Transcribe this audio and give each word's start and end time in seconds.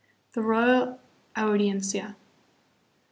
The 0.31 0.41
Royal 0.41 0.99
Audiencia. 1.35 2.17